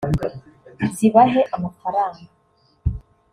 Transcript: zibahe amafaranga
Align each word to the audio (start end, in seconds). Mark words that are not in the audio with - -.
zibahe 0.95 1.41
amafaranga 1.55 2.21